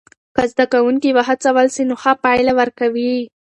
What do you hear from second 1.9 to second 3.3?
ښه پایله ورکوي.